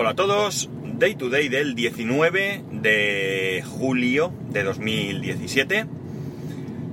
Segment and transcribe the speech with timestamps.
[0.00, 5.86] Hola a todos, Day to Day del 19 de julio de 2017.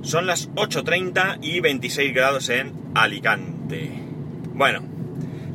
[0.02, 3.92] Son las 8.30 y 26 grados en Alicante.
[4.54, 4.82] Bueno,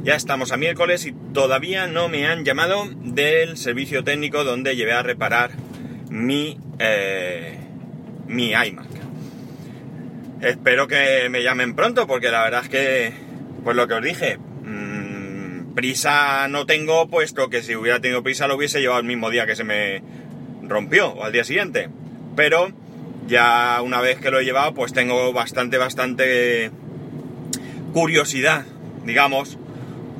[0.02, 4.94] ya estamos a miércoles y todavía no me han llamado del servicio técnico donde llevé
[4.94, 5.52] a reparar
[6.10, 7.58] mi, eh,
[8.28, 8.88] mi iMac.
[10.40, 13.14] Espero que me llamen pronto porque la verdad es que,
[13.66, 14.38] pues lo que os dije,
[15.76, 19.46] Prisa no tengo, puesto que si hubiera tenido prisa lo hubiese llevado el mismo día
[19.46, 20.04] que se me
[20.64, 21.90] rompió, o al día siguiente.
[22.36, 22.72] Pero
[23.28, 26.72] ya una vez que lo he llevado, pues tengo bastante, bastante
[27.94, 28.66] curiosidad,
[29.06, 29.58] digamos,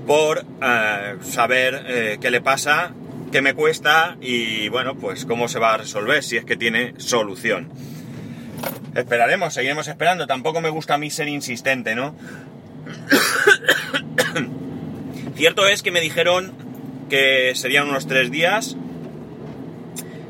[0.08, 2.94] por eh, saber eh, qué le pasa,
[3.32, 6.94] qué me cuesta y bueno, pues cómo se va a resolver, si es que tiene
[6.98, 7.70] solución.
[8.96, 10.28] Esperaremos, seguiremos esperando.
[10.28, 12.16] Tampoco me gusta a mí ser insistente, ¿no?
[15.42, 16.54] Cierto es que me dijeron
[17.10, 18.78] que serían unos tres días,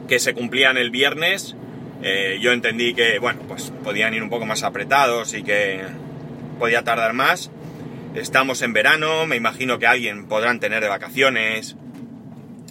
[0.07, 1.57] que se cumplían el viernes.
[2.01, 5.82] Eh, yo entendí que, bueno, pues podían ir un poco más apretados y que
[6.59, 7.51] podía tardar más.
[8.15, 11.76] Estamos en verano, me imagino que alguien podrán tener de vacaciones,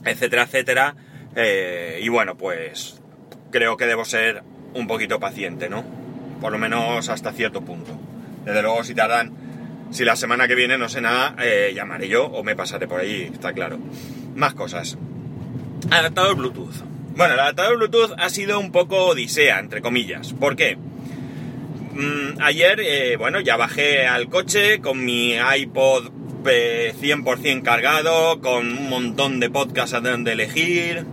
[0.07, 0.97] etcétera, etcétera.
[1.37, 3.03] Eh, y bueno, pues
[3.51, 5.85] creo que debo ser un poquito paciente, ¿no?
[6.41, 7.93] Por lo menos hasta cierto punto.
[8.47, 9.40] Desde luego, si tardan
[9.91, 13.01] si la semana que viene no sé nada, eh, llamaré yo o me pasaré por
[13.01, 13.79] ahí, está claro.
[14.35, 14.97] Más cosas.
[15.91, 16.85] Adaptador Bluetooth.
[17.17, 20.33] Bueno, el adaptador Bluetooth ha sido un poco odisea, entre comillas.
[20.33, 20.77] ¿Por qué?
[20.77, 26.11] Mm, ayer, eh, bueno, ya bajé al coche con mi iPod
[26.45, 31.05] 100% eh, cargado, con un montón de podcasts a donde elegir,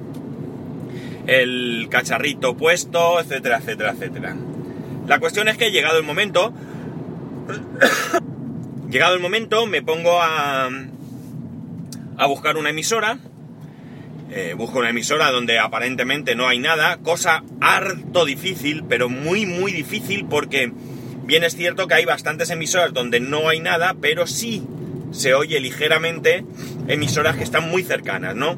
[1.26, 4.36] el cacharrito puesto, etcétera, etcétera, etcétera.
[5.08, 6.54] La cuestión es que llegado el momento,
[8.90, 10.70] Llegado el momento, me pongo a,
[12.18, 13.20] a buscar una emisora.
[14.32, 19.72] Eh, busco una emisora donde aparentemente no hay nada, cosa harto difícil, pero muy muy
[19.72, 20.72] difícil porque
[21.24, 24.64] bien es cierto que hay bastantes emisoras donde no hay nada, pero sí
[25.12, 26.44] se oye ligeramente
[26.90, 28.58] emisoras que están muy cercanas, ¿no?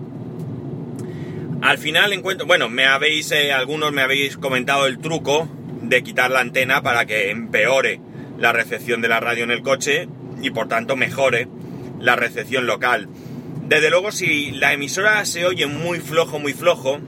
[1.61, 5.47] Al final encuentro, bueno, me habéis, eh, algunos me habéis comentado el truco
[5.83, 7.99] de quitar la antena para que empeore
[8.39, 10.07] la recepción de la radio en el coche
[10.41, 11.47] y por tanto mejore
[11.99, 13.07] la recepción local.
[13.67, 16.99] Desde luego, si la emisora se oye muy flojo, muy flojo,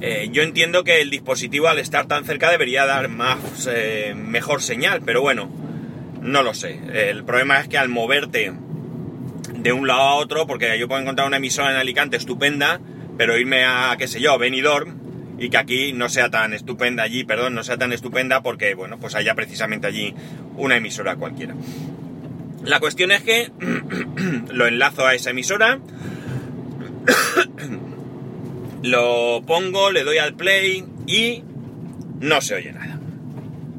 [0.00, 4.62] eh, yo entiendo que el dispositivo al estar tan cerca debería dar más, eh, mejor
[4.62, 5.50] señal, pero bueno,
[6.20, 6.78] no lo sé.
[6.92, 8.52] El problema es que al moverte
[9.56, 12.80] de un lado a otro, porque yo puedo encontrar una emisora en Alicante estupenda,
[13.16, 14.94] pero irme a, qué sé yo, Benidorm,
[15.38, 18.98] y que aquí no sea tan estupenda allí, perdón, no sea tan estupenda porque, bueno,
[18.98, 20.14] pues haya precisamente allí
[20.56, 21.54] una emisora cualquiera.
[22.64, 23.50] La cuestión es que
[24.52, 25.80] lo enlazo a esa emisora,
[28.82, 31.44] lo pongo, le doy al play y
[32.20, 32.98] no se oye nada.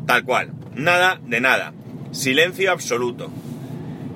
[0.06, 1.74] Tal cual, nada de nada.
[2.12, 3.32] Silencio absoluto.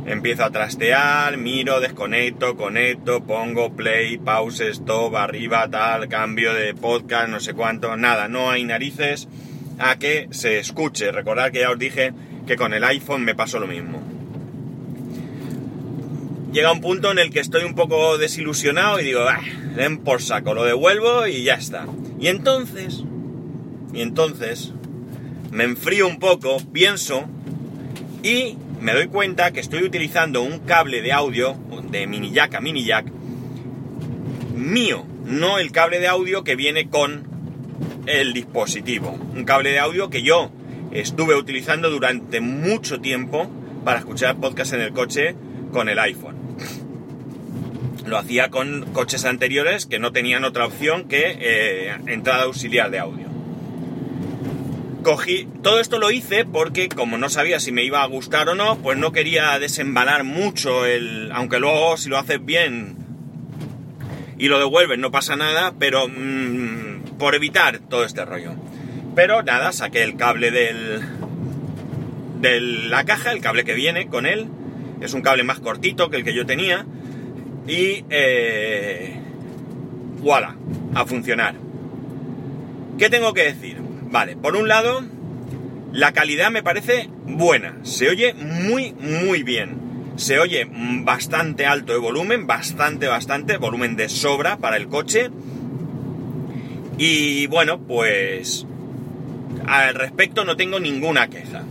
[0.06, 7.28] Empiezo a trastear, miro, desconecto, conecto, pongo play, pause, stop, arriba, tal, cambio de podcast,
[7.28, 9.28] no sé cuánto, nada, no hay narices
[9.80, 11.12] a que se escuche.
[11.12, 12.14] Recordad que ya os dije
[12.46, 14.19] que con el iPhone me pasó lo mismo.
[16.52, 19.40] Llega un punto en el que estoy un poco desilusionado y digo, ah,
[19.76, 21.86] den por saco, lo devuelvo y ya está.
[22.20, 23.04] Y entonces,
[23.94, 24.74] y entonces,
[25.52, 27.26] me enfrío un poco, pienso
[28.24, 31.56] y me doy cuenta que estoy utilizando un cable de audio
[31.92, 33.06] de mini jack a mini jack
[34.56, 37.28] mío, no el cable de audio que viene con
[38.06, 39.18] el dispositivo.
[39.36, 40.52] Un cable de audio que yo
[40.92, 43.50] estuve utilizando durante mucho tiempo
[43.86, 45.36] para escuchar podcast en el coche
[45.72, 46.36] con el iPhone.
[48.06, 53.00] Lo hacía con coches anteriores que no tenían otra opción que eh, entrada auxiliar de
[53.00, 53.30] audio
[55.04, 58.56] cogí, todo esto lo hice porque como no sabía si me iba a gustar o
[58.56, 62.98] no, pues no quería desembalar mucho el, aunque luego si lo haces bien
[64.38, 68.54] y lo devuelves no pasa nada, pero mm, por evitar todo este rollo.
[69.16, 71.02] Pero nada, saqué el cable del,
[72.40, 74.48] de la caja, el cable que viene con él,
[75.02, 76.86] es un cable más cortito que el que yo tenía
[77.68, 79.16] y eh,
[80.22, 80.56] voilà,
[80.96, 81.56] a funcionar.
[82.98, 83.78] ¿Qué tengo que decir?
[84.12, 85.04] Vale, por un lado,
[85.94, 89.78] la calidad me parece buena, se oye muy, muy bien.
[90.18, 90.68] Se oye
[91.06, 95.30] bastante alto de volumen, bastante, bastante, volumen de sobra para el coche.
[96.98, 98.66] Y bueno, pues
[99.66, 101.64] al respecto no tengo ninguna queja.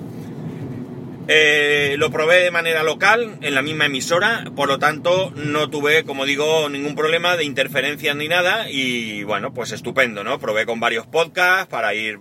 [1.30, 6.04] Eh, lo probé de manera local, en la misma emisora, por lo tanto no tuve,
[6.04, 10.38] como digo, ningún problema de interferencia ni nada y bueno, pues estupendo, ¿no?
[10.38, 12.18] Probé con varios podcasts para ir,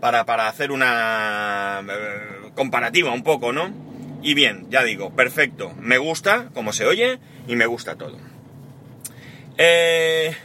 [0.00, 3.74] para, para hacer una eh, comparativa un poco, ¿no?
[4.22, 7.18] Y bien, ya digo, perfecto, me gusta como se oye
[7.48, 8.16] y me gusta todo.
[9.58, 10.36] Eh,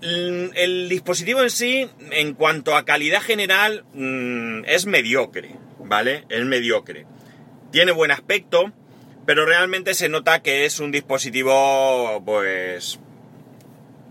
[0.00, 5.65] el dispositivo en sí, en cuanto a calidad general, mm, es mediocre.
[5.86, 6.24] ¿Vale?
[6.28, 7.06] Es mediocre.
[7.70, 8.72] Tiene buen aspecto,
[9.24, 13.00] pero realmente se nota que es un dispositivo, pues,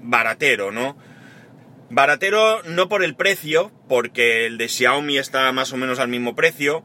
[0.01, 0.98] baratero, ¿no?
[1.89, 6.36] Baratero no por el precio, porque el de Xiaomi está más o menos al mismo
[6.36, 6.83] precio,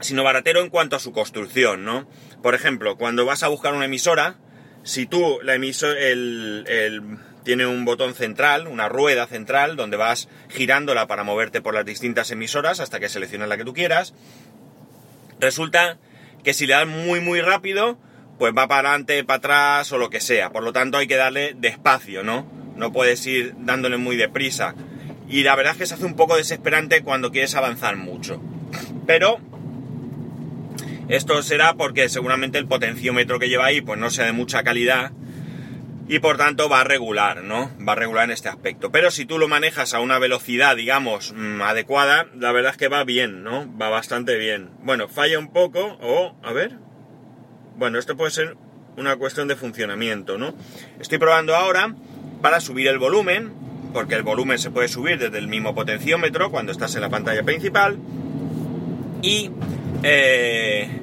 [0.00, 2.08] sino baratero en cuanto a su construcción, ¿no?
[2.42, 4.36] Por ejemplo, cuando vas a buscar una emisora,
[4.82, 7.02] si tú la emisora, el, el
[7.44, 12.30] tiene un botón central, una rueda central, donde vas girándola para moverte por las distintas
[12.30, 14.14] emisoras hasta que selecciones la que tú quieras.
[15.38, 15.98] Resulta
[16.42, 17.98] que si le das muy muy rápido,
[18.38, 20.50] pues va para adelante, para atrás o lo que sea.
[20.50, 22.46] Por lo tanto hay que darle despacio, ¿no?
[22.76, 24.74] No puedes ir dándole muy deprisa.
[25.28, 28.42] Y la verdad es que se hace un poco desesperante cuando quieres avanzar mucho.
[29.06, 29.38] Pero
[31.08, 35.12] esto será porque seguramente el potenciómetro que lleva ahí pues no sea de mucha calidad
[36.08, 37.70] y por tanto va a regular, ¿no?
[37.86, 38.90] Va a regular en este aspecto.
[38.92, 42.88] Pero si tú lo manejas a una velocidad, digamos, mm, adecuada, la verdad es que
[42.88, 43.66] va bien, ¿no?
[43.78, 44.70] Va bastante bien.
[44.82, 46.72] Bueno, falla un poco, o, a ver.
[47.76, 48.56] Bueno, esto puede ser
[48.96, 50.54] una cuestión de funcionamiento, ¿no?
[51.00, 51.94] Estoy probando ahora
[52.42, 53.52] para subir el volumen,
[53.92, 57.42] porque el volumen se puede subir desde el mismo potenciómetro cuando estás en la pantalla
[57.42, 57.98] principal.
[59.22, 59.50] Y
[60.02, 61.00] eh,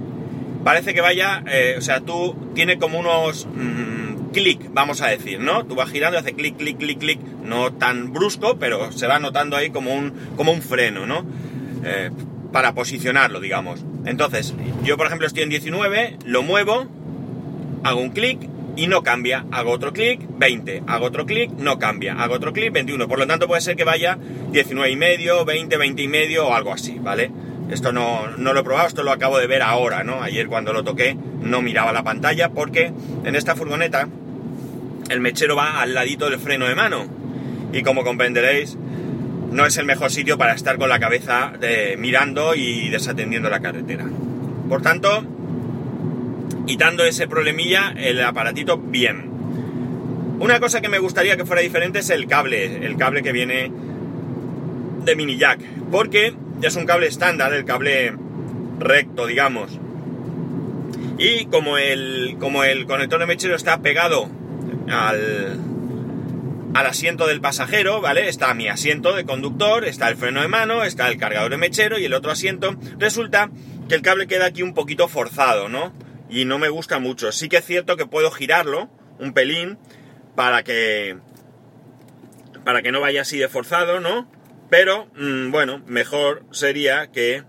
[0.63, 3.47] parece que vaya, eh, o sea, tú tiene como unos...
[3.47, 4.00] Mm,
[4.31, 5.66] clic, vamos a decir, ¿no?
[5.66, 9.19] Tú vas girando y hace clic, clic, clic, clic, no tan brusco, pero se va
[9.19, 11.25] notando ahí como un, como un freno, ¿no?
[11.83, 12.10] Eh,
[12.51, 13.83] para posicionarlo, digamos.
[14.06, 16.88] Entonces, yo por ejemplo estoy en 19, lo muevo,
[17.83, 18.39] hago un clic
[18.75, 22.72] y no cambia, hago otro clic, 20, hago otro clic, no cambia, hago otro clic,
[22.72, 23.07] 21.
[23.07, 24.18] Por lo tanto puede ser que vaya
[24.51, 27.31] 19 y medio, 20, 20 y medio o algo así, ¿vale?
[27.69, 30.22] Esto no, no, lo he probado, esto lo acabo de ver ahora, ¿no?
[30.22, 32.92] Ayer cuando lo toqué no miraba la pantalla porque
[33.24, 34.10] en esta furgoneta
[35.11, 37.05] el mechero va al ladito del freno de mano.
[37.73, 38.77] Y como comprenderéis,
[39.51, 43.59] no es el mejor sitio para estar con la cabeza de, mirando y desatendiendo la
[43.59, 44.05] carretera.
[44.69, 45.25] Por tanto,
[46.65, 49.29] quitando ese problemilla, el aparatito bien.
[50.39, 53.71] Una cosa que me gustaría que fuera diferente es el cable, el cable que viene
[55.03, 55.59] de mini jack,
[55.91, 58.13] porque es un cable estándar, el cable
[58.79, 59.77] recto, digamos.
[61.17, 64.29] Y como el, como el conector de mechero está pegado
[64.89, 65.60] al,
[66.74, 68.28] al asiento del pasajero, ¿vale?
[68.28, 72.00] Está mi asiento de conductor, está el freno de mano, está el cargador de mechero
[72.00, 72.75] y el otro asiento.
[72.98, 73.50] Resulta
[73.89, 75.94] que el cable queda aquí un poquito forzado, ¿no?
[76.30, 77.31] Y no me gusta mucho.
[77.31, 78.89] Sí que es cierto que puedo girarlo
[79.19, 79.78] un pelín
[80.36, 81.18] para que
[82.63, 84.31] para que no vaya así de forzado, ¿no?
[84.69, 87.44] Pero mm, bueno, mejor sería que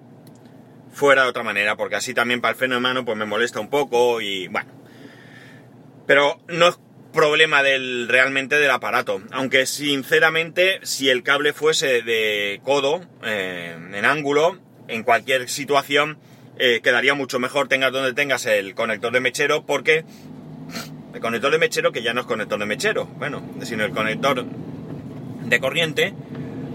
[0.92, 3.60] fuera de otra manera, porque así también para el freno de mano pues me molesta
[3.60, 4.70] un poco y bueno.
[6.06, 6.76] Pero no
[7.12, 9.22] problema del realmente del aparato.
[9.30, 16.18] Aunque sinceramente, si el cable fuese de codo, eh, en ángulo, en cualquier situación,
[16.58, 20.04] eh, quedaría mucho mejor tengas donde tengas el conector de mechero, porque
[21.14, 24.44] el conector de mechero, que ya no es conector de mechero, bueno, sino el conector
[25.44, 26.14] de corriente,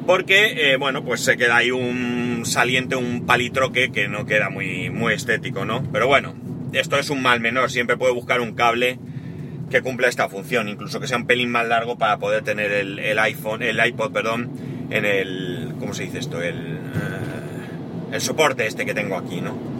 [0.06, 4.90] porque, eh, bueno, pues se queda ahí un saliente, un palitroque que no queda muy,
[4.90, 5.84] muy estético, ¿no?
[5.92, 6.36] Pero bueno,
[6.74, 9.00] esto es un mal menor, siempre puede buscar un cable
[9.70, 13.20] que cumpla esta función, incluso que sea un pelín más largo para poder tener el,
[13.20, 14.50] iPhone, el iPod, perdón,
[14.90, 16.42] en el, ¿cómo se dice esto?
[16.42, 16.80] El,
[18.12, 19.78] eh, soporte este que tengo aquí, ¿no?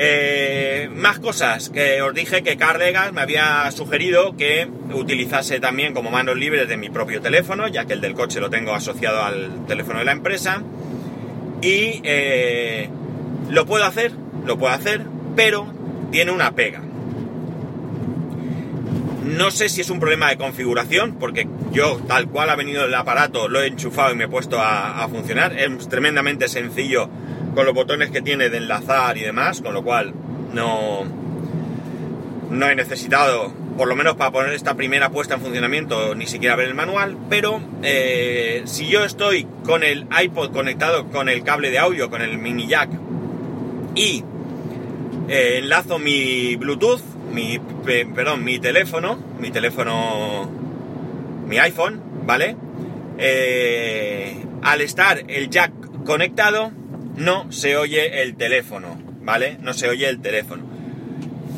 [0.00, 6.12] Eh, más cosas que os dije que Carlegas me había sugerido que utilizase también como
[6.12, 9.66] manos libres de mi propio teléfono, ya que el del coche lo tengo asociado al
[9.66, 10.62] teléfono de la empresa.
[11.62, 12.88] Y eh,
[13.50, 14.12] lo puedo hacer,
[14.46, 15.02] lo puedo hacer,
[15.34, 15.66] pero
[16.12, 16.80] tiene una pega.
[19.38, 22.94] No sé si es un problema de configuración, porque yo, tal cual ha venido el
[22.94, 25.56] aparato, lo he enchufado y me he puesto a, funcionar.
[25.56, 27.08] Es tremendamente sencillo
[27.54, 30.12] con los botones que tiene de enlazar y demás, con lo cual
[30.52, 31.04] no,
[32.50, 36.56] no he necesitado, por lo menos para poner esta primera puesta en funcionamiento, ni siquiera
[36.56, 37.16] ver el manual.
[37.30, 42.22] Pero eh, si yo estoy con el iPod conectado con el cable de audio, con
[42.22, 42.90] el mini jack,
[43.94, 44.24] y
[45.28, 47.58] eh, enlazo mi Bluetooth, mi,
[48.14, 50.50] perdón, mi teléfono, mi teléfono,
[51.46, 52.56] mi iPhone, ¿vale?
[53.18, 55.72] Eh, al estar el jack
[56.04, 56.72] conectado,
[57.16, 59.58] no se oye el teléfono, ¿vale?
[59.60, 60.64] No se oye el teléfono.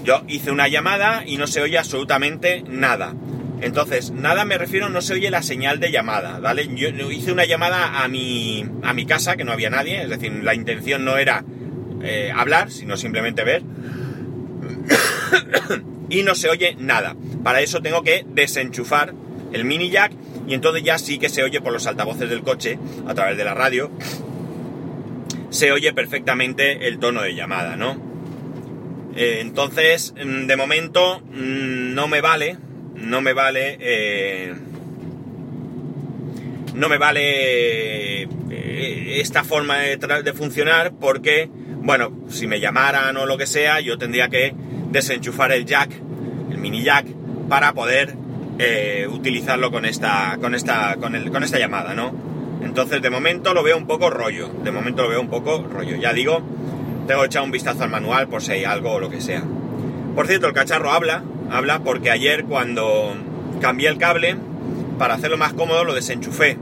[0.05, 3.15] Yo hice una llamada y no se oye absolutamente nada.
[3.61, 6.67] Entonces, nada me refiero, no se oye la señal de llamada, ¿vale?
[6.75, 10.33] Yo hice una llamada a mi, a mi casa, que no había nadie, es decir,
[10.43, 11.45] la intención no era
[12.03, 13.63] eh, hablar, sino simplemente ver.
[16.11, 17.17] y no se oye nada.
[17.43, 19.15] Para eso tengo que desenchufar
[19.53, 20.13] el mini jack
[20.47, 23.45] y entonces ya sí que se oye por los altavoces del coche, a través de
[23.45, 23.91] la radio,
[25.51, 28.11] se oye perfectamente el tono de llamada, ¿no?
[29.17, 32.59] Eh, entonces, mm, de momento, mm, no me vale
[33.01, 33.79] no me vale...
[33.81, 34.55] Eh,
[36.75, 41.51] no me vale eh, esta forma de, funcionar porque,
[41.83, 44.55] bueno, si me llamaran o lo que sea, yo tendría que
[44.91, 45.91] desenchufar el jack,
[46.51, 47.07] el mini jack,
[47.49, 48.15] para poder
[48.59, 52.13] eh, utilizarlo con esta, con esta, con, el, con esta llamada, ¿no?
[52.63, 54.49] Entonces, de momento lo veo un poco rollo.
[54.63, 55.97] De momento lo veo un poco rollo.
[55.97, 56.43] Ya digo,
[57.07, 59.43] tengo echar un vistazo al manual por si hay algo o lo que sea.
[60.15, 63.15] Por cierto, el cacharro habla, habla porque ayer cuando
[63.61, 64.37] cambié el cable,
[64.99, 66.59] para hacerlo más cómodo lo desenchufé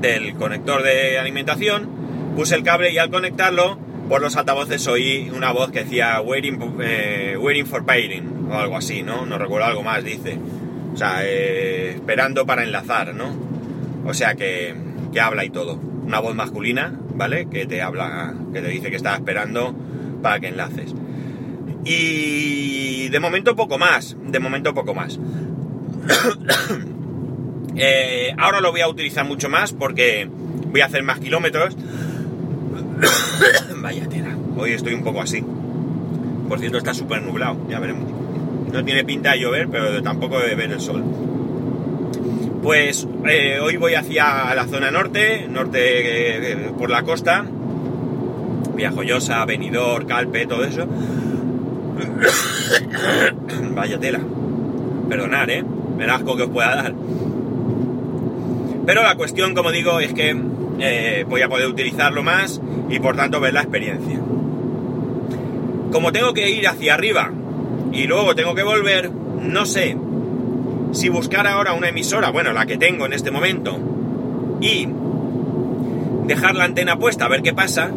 [0.00, 1.88] del conector de alimentación,
[2.34, 3.78] puse el cable y al conectarlo
[4.08, 8.76] por los altavoces oí una voz que decía waiting, eh, waiting for pairing o algo
[8.76, 9.26] así, ¿no?
[9.26, 10.38] No recuerdo algo más, dice.
[10.94, 13.36] O sea, eh, esperando para enlazar, ¿no?
[14.06, 14.74] O sea que,
[15.12, 15.74] que habla y todo.
[15.74, 17.48] Una voz masculina, ¿vale?
[17.50, 19.74] Que te habla, que te dice que está esperando
[20.22, 20.94] para que enlaces.
[21.84, 25.18] Y de momento poco más, de momento poco más.
[27.78, 31.76] Eh, ahora lo voy a utilizar mucho más porque voy a hacer más kilómetros.
[33.86, 35.44] Vaya tela, hoy estoy un poco así.
[36.48, 38.10] Por cierto, está súper nublado, ya veremos.
[38.72, 41.04] No tiene pinta de llover, pero tampoco de ver el sol.
[42.64, 47.46] Pues eh, hoy voy hacia la zona norte, norte eh, por la costa,
[48.74, 50.88] Viajoyosa, Benidorm, Calpe, todo eso.
[53.72, 54.18] Vaya tela.
[55.08, 55.64] Perdonar, ¿eh?
[56.00, 56.92] El asco que os pueda dar.
[58.84, 60.36] Pero la cuestión, como digo, es que
[60.80, 64.18] eh, voy a poder utilizarlo más y por tanto ver la experiencia.
[65.92, 67.30] Como tengo que ir hacia arriba
[67.92, 69.96] y luego tengo que volver, no sé
[70.92, 73.78] si buscar ahora una emisora, bueno, la que tengo en este momento,
[74.60, 74.88] y
[76.26, 77.90] dejar la antena puesta a ver qué pasa,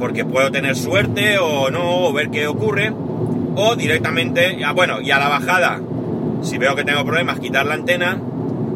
[0.00, 2.92] porque puedo tener suerte o no, o ver qué ocurre,
[3.56, 5.80] o directamente, bueno, y a la bajada,
[6.42, 8.20] si veo que tengo problemas, quitar la antena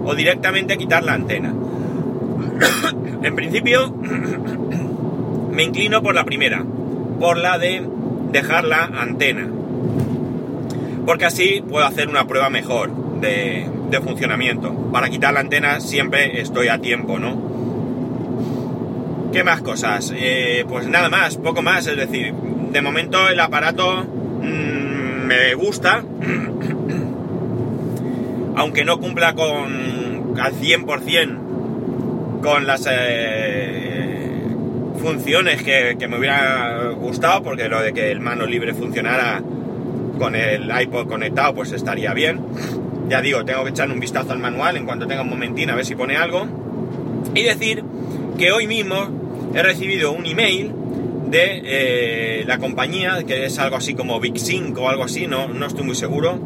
[0.04, 1.52] o directamente quitar la antena.
[3.22, 3.94] en principio,
[5.58, 6.64] me inclino por la primera,
[7.20, 7.86] por la de
[8.32, 9.46] dejar la antena.
[11.04, 13.68] Porque así puedo hacer una prueba mejor de,
[14.02, 14.72] funcionamiento.
[14.92, 17.36] Para quitar la antena siempre estoy a tiempo, ¿no?
[19.32, 20.14] ¿Qué más cosas?
[20.16, 24.06] Eh, pues nada más, poco más, es decir, de momento el aparato
[24.40, 26.04] Mm, me gusta,
[28.56, 34.07] aunque no cumpla con al 100% con las eh,
[34.98, 39.42] funciones que, me hubiera gustado, porque lo de que el mano libre funcionara
[40.18, 42.40] con el iPod conectado, pues estaría bien.
[43.08, 45.76] Ya digo, tengo que echar un vistazo al manual en cuanto tenga un momentín a
[45.76, 46.46] ver si pone algo.
[47.34, 47.84] Y decir
[48.36, 50.72] que hoy mismo he recibido un email
[51.30, 54.34] de eh, la compañía, que es algo así como Big
[54.76, 56.38] o algo así, no, no estoy muy seguro.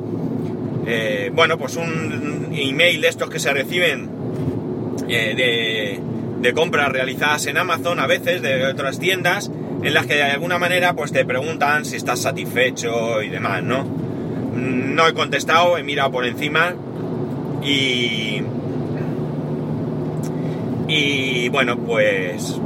[0.87, 4.11] Eh, bueno, pues un email de estos que se reciben
[5.09, 6.01] eh, de,
[6.43, 9.51] de, compras realizadas en Amazon a veces, de otras tiendas,
[9.83, 13.85] en las que de alguna manera pues te preguntan si estás satisfecho y demás, ¿no?
[14.55, 16.75] No he contestado, he mirado por encima
[17.63, 18.43] y...
[20.89, 22.61] Y bueno, pues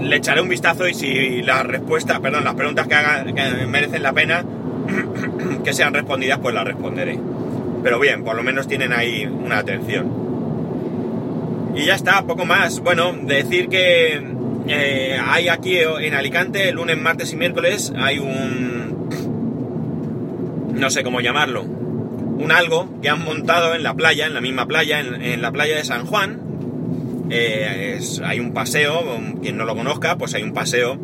[0.00, 4.02] le echaré un vistazo y si las respuestas, perdón, las preguntas que hagan que merecen
[4.02, 4.44] la pena
[5.64, 7.18] que sean respondidas, pues las responderé.
[7.82, 10.23] Pero bien, por lo menos tienen ahí una atención.
[11.74, 12.80] Y ya está, poco más.
[12.80, 14.22] Bueno, decir que
[14.68, 19.08] eh, hay aquí en Alicante, lunes, martes y miércoles, hay un...
[20.74, 21.62] no sé cómo llamarlo.
[21.62, 25.76] Un algo que han montado en la playa, en la misma playa, en la playa
[25.76, 26.40] de San Juan,
[27.30, 29.02] eh, hay un paseo,
[29.40, 30.98] quien no lo conozca, pues hay un paseo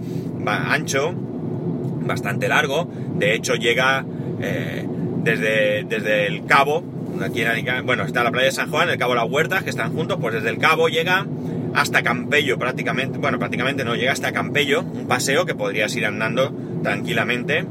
[0.47, 4.05] ancho, bastante largo, de hecho llega
[4.41, 4.87] eh,
[5.23, 6.85] desde, desde el cabo,
[7.25, 9.93] aquí en bueno, está la playa de San Juan, el cabo Las Huertas, que están
[9.93, 11.27] juntos, pues desde el cabo llega
[11.75, 16.53] hasta Campello prácticamente, bueno, prácticamente no, llega hasta Campello, un paseo que podrías ir andando
[16.83, 17.65] tranquilamente,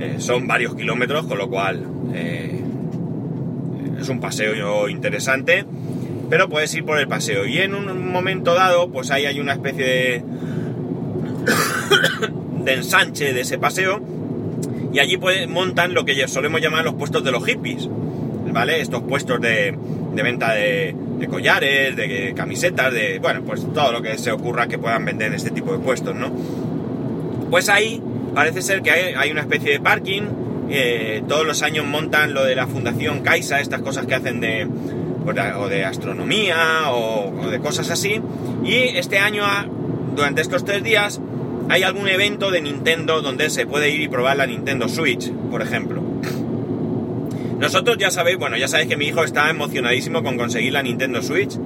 [0.00, 1.84] eh, son varios kilómetros, con lo cual
[4.00, 5.64] es un paseo interesante
[6.28, 7.46] pero puedes ir por el paseo.
[7.46, 10.24] Y en un momento dado, pues ahí hay una especie de
[12.74, 14.00] ensanche de ese paseo
[14.92, 15.18] y allí
[15.48, 17.88] montan lo que solemos llamar los puestos de los hippies,
[18.58, 18.80] ¿vale?
[18.80, 19.72] Estos puestos de,
[20.14, 20.92] venta de,
[21.30, 25.34] collares, de camisetas, de, bueno, pues todo lo que se ocurra que puedan vender en
[25.34, 26.32] este tipo de puestos, ¿no?
[27.50, 28.02] Pues ahí
[28.34, 30.22] parece ser que hay, una especie de parking,
[30.70, 34.66] eh, todos los años montan lo de la Fundación Caixa, estas cosas que hacen de,
[35.24, 38.20] pues, o de astronomía o, de cosas así,
[38.64, 39.44] y este año,
[40.16, 41.20] durante estos tres días,
[41.68, 45.62] hay algún evento de Nintendo donde se puede ir y probar la Nintendo Switch, por
[45.62, 46.07] ejemplo.
[47.58, 51.22] Nosotros ya sabéis, bueno, ya sabéis que mi hijo está emocionadísimo con conseguir la Nintendo
[51.22, 51.58] Switch.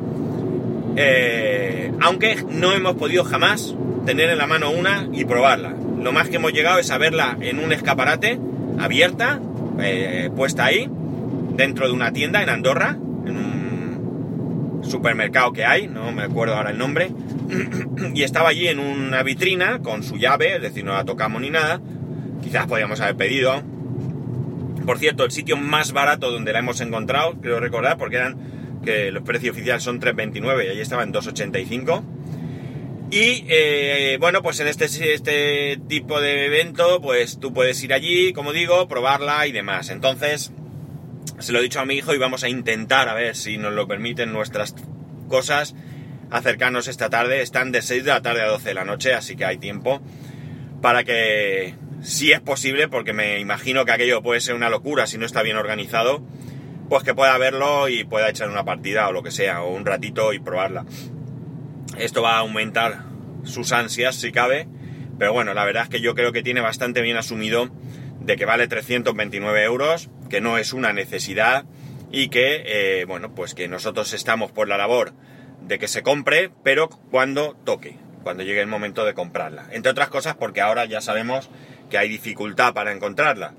[0.97, 3.75] Eh, aunque no hemos podido jamás
[4.07, 5.75] tener en la mano una y probarla.
[6.03, 8.39] Lo más que hemos llegado es a verla en un escaparate,
[8.79, 9.41] abierta,
[9.81, 10.89] eh, puesta ahí,
[11.57, 12.97] dentro de una tienda en Andorra,
[13.27, 17.11] en un supermercado que hay, no me acuerdo ahora el nombre,
[18.15, 21.51] y estaba allí en una vitrina con su llave, es decir, no la tocamos ni
[21.51, 21.81] nada.
[22.43, 23.63] Quizás podíamos haber pedido.
[24.85, 29.13] Por cierto, el sitio más barato donde la hemos encontrado, creo recordar, porque eran que
[29.13, 32.03] los precios oficiales son 3.29 y allí estaba en 2.85.
[33.11, 38.33] Y eh, bueno, pues en este, este tipo de evento, pues tú puedes ir allí,
[38.33, 39.91] como digo, probarla y demás.
[39.91, 40.51] Entonces,
[41.39, 43.73] se lo he dicho a mi hijo y vamos a intentar a ver si nos
[43.75, 44.75] lo permiten nuestras
[45.29, 45.75] cosas
[46.31, 47.43] acercarnos esta tarde.
[47.43, 50.01] Están de 6 de la tarde a 12 de la noche, así que hay tiempo
[50.81, 55.19] para que, si es posible, porque me imagino que aquello puede ser una locura si
[55.19, 56.23] no está bien organizado,
[56.89, 59.87] pues que pueda verlo y pueda echar una partida o lo que sea, o un
[59.87, 60.85] ratito y probarla.
[61.97, 63.05] Esto va a aumentar
[63.45, 64.69] sus ansias, si cabe,
[65.19, 67.71] pero bueno, la verdad es que yo creo que tiene bastante bien asumido
[68.21, 71.65] de que vale 329 euros, que no es una necesidad
[72.11, 75.13] y que, eh, bueno, pues que nosotros estamos por la labor
[75.63, 79.67] de que se compre, pero cuando toque, cuando llegue el momento de comprarla.
[79.71, 81.51] Entre otras cosas porque ahora ya sabemos
[81.93, 83.53] que hay dificultad para encontrarla.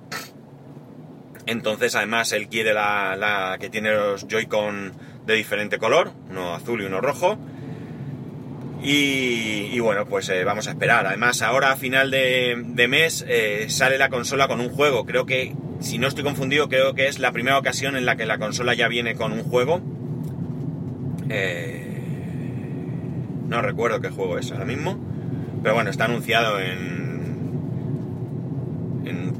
[1.45, 4.91] Entonces además él quiere la, que tiene los Joy-Con
[5.27, 7.37] de diferente color, uno azul y uno rojo.
[8.85, 11.05] Y, bueno, pues eh, vamos a esperar.
[11.05, 15.05] Además ahora a final de, mes eh, sale la consola con un juego.
[15.05, 18.25] Creo que, si no estoy confundido, creo que es la primera ocasión en la que
[18.25, 19.79] la consola ya viene con un juego.
[21.29, 21.87] Eh,
[23.47, 24.99] no recuerdo qué juego es ahora mismo.
[25.61, 27.12] Pero bueno, está anunciado en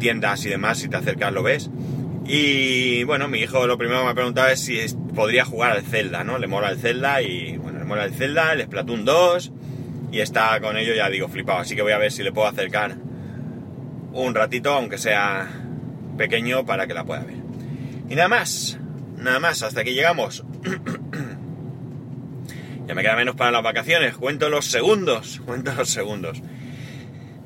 [0.04, 0.80] tiendas y demás.
[0.80, 1.70] Si te acercas lo ves.
[2.26, 4.78] Y bueno, mi hijo lo primero que me ha preguntado es si
[5.16, 6.38] podría jugar al Zelda, ¿no?
[6.38, 9.52] Le mola el Zelda y bueno, le mola el Zelda, el Splatoon 2
[10.12, 11.60] y está con ello, ya digo, flipado.
[11.60, 12.98] Así que voy a ver si le puedo acercar
[14.12, 15.50] un ratito, aunque sea
[16.18, 17.38] pequeño, para que la pueda ver.
[18.10, 18.78] Y nada más,
[19.18, 20.44] nada más, hasta aquí llegamos.
[22.86, 24.18] Ya me queda menos para las vacaciones.
[24.18, 25.42] Cuento los segundos.
[25.46, 26.42] Cuento los segundos.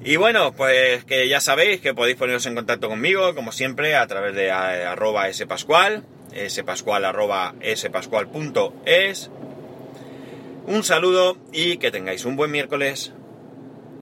[0.07, 4.07] Y bueno, pues que ya sabéis que podéis poneros en contacto conmigo, como siempre, a
[4.07, 6.05] través de arroba spascual,
[6.47, 9.29] spascual arroba spascual.es.
[10.65, 13.11] Un saludo y que tengáis un buen miércoles.